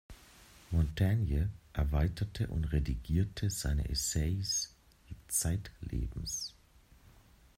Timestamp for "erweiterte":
1.73-2.47